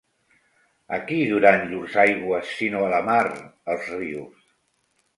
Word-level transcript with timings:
A 0.97 0.99
qui 1.09 1.19
duran 1.33 1.67
llurs 1.73 1.99
aigües 2.05 2.51
sinó 2.63 2.83
a 2.89 2.91
la 2.97 3.05
mar, 3.13 3.23
els 3.75 3.89
rius? 3.97 4.53